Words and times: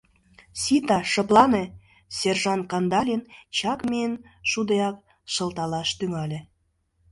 —Сита, 0.61 0.99
шыплане!— 1.11 1.63
сержант 2.17 2.63
Кандалин 2.71 3.21
чак 3.57 3.79
миен 3.89 4.13
шудеак 4.51 4.95
шылталаш 5.33 5.89
тӱҥале. 5.99 6.39